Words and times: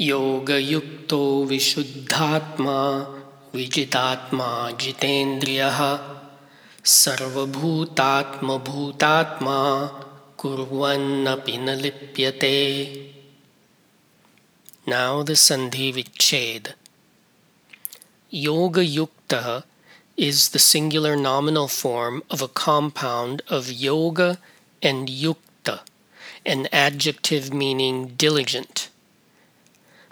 योगयुक्तो 0.00 1.22
विशुद्धात्मा 1.50 2.78
विजितात्मा 3.54 4.48
जितेन्द्रियः 4.80 5.80
सर्वभूतात्मभूतात्मा 6.98 9.58
कुर्वन्नपि 10.38 11.56
न 11.58 11.68
लिप्यते 11.82 12.54
Now 14.86 15.22
the 15.22 15.32
Sandhi 15.32 15.94
Vichhed. 15.94 16.74
Yoga 18.28 18.84
Yukta 18.84 19.64
is 20.18 20.50
the 20.50 20.58
singular 20.58 21.16
nominal 21.16 21.68
form 21.68 22.22
of 22.30 22.42
a 22.42 22.48
compound 22.48 23.40
of 23.48 23.72
yoga 23.72 24.36
and 24.82 25.08
yukta, 25.08 25.80
an 26.44 26.68
adjective 26.70 27.54
meaning 27.54 28.08
diligent. 28.18 28.90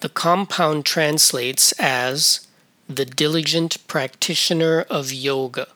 The 0.00 0.08
compound 0.08 0.86
translates 0.86 1.72
as 1.72 2.46
the 2.88 3.04
diligent 3.04 3.86
practitioner 3.86 4.80
of 4.88 5.12
yoga, 5.12 5.68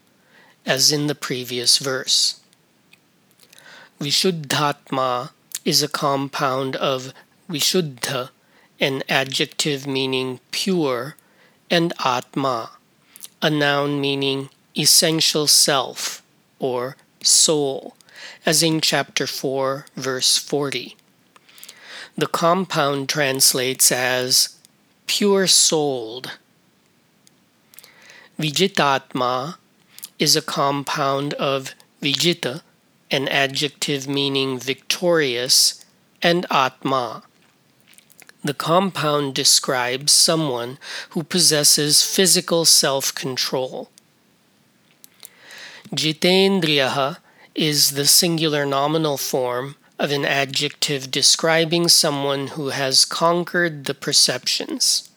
as 0.65 0.91
in 0.91 1.09
the 1.09 1.15
previous 1.15 1.77
verse. 1.77 2.41
Vishuddhatma 4.01 5.31
is 5.67 5.83
a 5.83 5.89
compound 5.89 6.75
of 6.77 7.13
Vishuddha, 7.51 8.31
an 8.81 9.03
adjective 9.11 9.87
meaning 9.87 10.41
pure, 10.51 11.17
and 11.71 11.93
Atma, 12.03 12.71
a 13.43 13.51
noun 13.51 14.01
meaning 14.01 14.49
essential 14.77 15.47
self 15.47 16.23
or 16.59 16.97
soul, 17.23 17.95
as 18.47 18.63
in 18.63 18.81
chapter 18.81 19.27
4, 19.27 19.85
verse 19.97 20.39
40. 20.39 20.97
The 22.17 22.27
compound 22.27 23.09
translates 23.09 23.91
as 23.91 24.57
pure 25.07 25.47
souled. 25.47 26.39
Vijitatma 28.39 29.57
is 30.19 30.37
a 30.37 30.43
compound 30.43 31.35
of 31.35 31.75
Vijita, 32.01 32.63
an 33.11 33.29
adjective 33.29 34.07
meaning 34.07 34.59
victorious, 34.59 35.85
and 36.23 36.47
Atma, 36.51 37.23
the 38.45 38.55
compound 38.55 39.35
describes 39.35 40.13
someone 40.13 40.79
who 41.11 41.23
possesses 41.23 42.03
physical 42.03 42.67
self 42.67 43.15
control. 43.15 43.89
Jitendriyaha 45.95 47.17
is 47.55 47.93
the 47.93 48.07
singular 48.07 48.67
nominal 48.67 49.17
form 49.17 49.77
of 49.99 50.11
an 50.11 50.25
adjective 50.25 51.11
describing 51.11 51.89
someone 51.89 52.49
who 52.49 52.69
has 52.71 53.05
conquered 53.05 53.85
the 53.85 53.95
perceptions. 53.95 55.09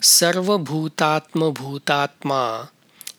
Sarva 0.00 0.62
Bhutatma 0.62 1.52
Bhutatma 1.52 2.70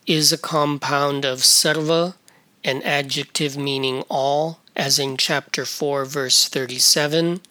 is 0.05 0.31
a 0.31 0.37
compound 0.37 1.25
of 1.25 1.39
sarva, 1.39 2.15
an 2.63 2.81
adjective 2.83 3.57
meaning 3.57 4.03
all, 4.09 4.59
as 4.75 4.99
in 4.99 5.17
chapter 5.17 5.65
4, 5.65 6.05
verse 6.05 6.47
37, 6.47 7.41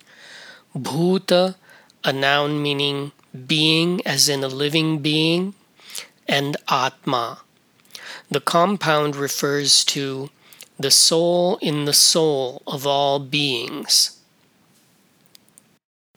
Bhuta, 0.76 1.56
a 2.04 2.12
noun 2.12 2.62
meaning 2.62 3.12
being, 3.46 4.00
as 4.06 4.28
in 4.28 4.42
a 4.42 4.48
living 4.48 4.98
being, 5.00 5.54
and 6.28 6.56
Atma. 6.68 7.40
The 8.30 8.40
compound 8.40 9.16
refers 9.16 9.84
to 9.86 10.30
the 10.78 10.90
soul 10.90 11.56
in 11.62 11.84
the 11.84 11.92
soul 11.92 12.62
of 12.66 12.86
all 12.86 13.18
beings. 13.18 14.18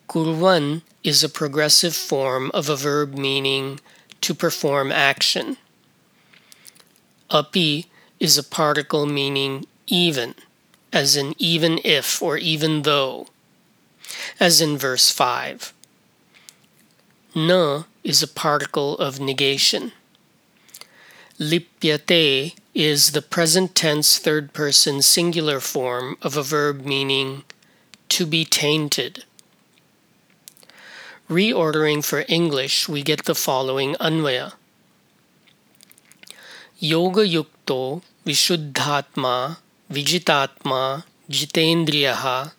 Kurvan 0.07 0.81
is 1.03 1.23
a 1.23 1.29
progressive 1.29 1.95
form 1.95 2.51
of 2.53 2.67
a 2.69 2.75
verb 2.75 3.17
meaning 3.17 3.79
to 4.21 4.33
perform 4.33 4.91
action. 4.91 5.57
Api 7.31 7.85
is 8.19 8.37
a 8.37 8.43
particle 8.43 9.05
meaning 9.05 9.65
even, 9.87 10.35
as 10.91 11.15
in 11.15 11.35
even 11.37 11.79
if 11.83 12.21
or 12.21 12.37
even 12.37 12.81
though 12.81 13.27
as 14.39 14.61
in 14.61 14.77
verse 14.77 15.11
5. 15.11 15.73
Na 17.35 17.83
is 18.03 18.23
a 18.23 18.27
particle 18.27 18.97
of 18.97 19.19
negation. 19.19 19.91
Lipyate 21.37 22.55
is 22.73 23.11
the 23.11 23.21
present 23.21 23.73
tense 23.75 24.19
third 24.19 24.53
person 24.53 25.01
singular 25.01 25.59
form 25.59 26.17
of 26.21 26.37
a 26.37 26.43
verb 26.43 26.85
meaning 26.85 27.43
to 28.09 28.25
be 28.25 28.45
tainted. 28.45 29.23
Reordering 31.29 32.03
for 32.03 32.25
English, 32.27 32.89
we 32.89 33.03
get 33.03 33.25
the 33.25 33.35
following 33.35 33.95
anvaya. 33.99 34.53
Yoga 36.79 37.21
yukto 37.21 38.01
vishuddhatma 38.25 39.57
vijitatma 39.91 41.03
jitendriyaha 41.29 42.51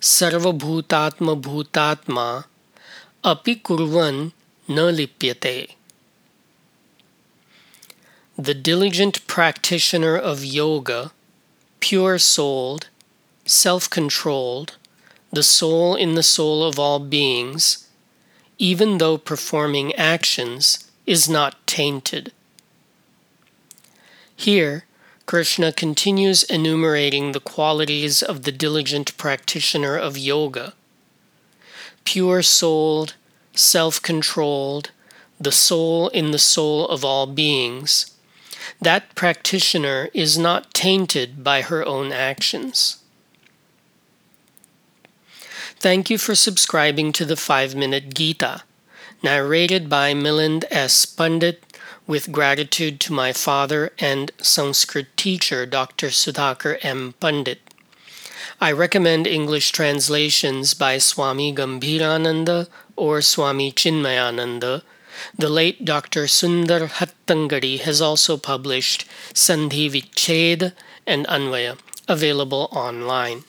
sarvabhutatma 0.00 1.40
bhutatma 1.40 2.44
apikurvan 3.24 4.32
na 4.68 4.90
lipyate. 4.90 5.74
The 8.36 8.54
diligent 8.54 9.26
practitioner 9.26 10.16
of 10.16 10.44
yoga, 10.44 11.12
pure 11.80 12.18
souled, 12.18 12.88
self 13.44 13.88
controlled, 13.88 14.76
the 15.32 15.42
soul 15.42 15.94
in 15.94 16.14
the 16.14 16.22
soul 16.22 16.64
of 16.64 16.78
all 16.78 16.98
beings, 16.98 17.88
even 18.58 18.98
though 18.98 19.18
performing 19.18 19.94
actions, 19.94 20.90
is 21.06 21.28
not 21.28 21.64
tainted. 21.66 22.32
Here, 24.34 24.84
Krishna 25.26 25.72
continues 25.72 26.42
enumerating 26.42 27.32
the 27.32 27.40
qualities 27.40 28.22
of 28.22 28.42
the 28.42 28.52
diligent 28.52 29.16
practitioner 29.16 29.96
of 29.96 30.18
yoga 30.18 30.74
pure 32.04 32.42
souled, 32.42 33.14
self 33.54 34.00
controlled, 34.00 34.90
the 35.40 35.52
soul 35.52 36.08
in 36.10 36.30
the 36.30 36.38
soul 36.38 36.86
of 36.88 37.04
all 37.04 37.26
beings. 37.26 38.13
That 38.80 39.14
practitioner 39.14 40.08
is 40.14 40.38
not 40.38 40.74
tainted 40.74 41.42
by 41.42 41.62
her 41.62 41.84
own 41.84 42.12
actions. 42.12 42.98
Thank 45.78 46.08
you 46.08 46.18
for 46.18 46.34
subscribing 46.34 47.12
to 47.12 47.24
the 47.24 47.36
5 47.36 47.74
Minute 47.74 48.14
Gita, 48.14 48.62
narrated 49.22 49.88
by 49.90 50.14
Milind 50.14 50.64
S. 50.70 51.04
Pandit 51.04 51.62
with 52.06 52.32
gratitude 52.32 53.00
to 53.00 53.12
my 53.12 53.32
father 53.32 53.92
and 53.98 54.30
Sanskrit 54.40 55.16
teacher, 55.16 55.66
Dr. 55.66 56.08
Sudhakar 56.08 56.78
M. 56.82 57.14
Pandit. 57.20 57.60
I 58.60 58.72
recommend 58.72 59.26
English 59.26 59.72
translations 59.72 60.74
by 60.74 60.98
Swami 60.98 61.54
Gambhirananda 61.54 62.68
or 62.96 63.20
Swami 63.20 63.72
Chinmayananda. 63.72 64.82
The 65.36 65.48
late 65.48 65.84
Dr. 65.84 66.24
Sundar 66.24 66.88
Hattangadi 66.88 67.80
has 67.80 68.00
also 68.00 68.36
published 68.36 69.06
Sandhi 69.32 69.90
Vichhed 69.90 70.72
and 71.06 71.26
Anvaya, 71.26 71.78
available 72.08 72.68
online. 72.72 73.44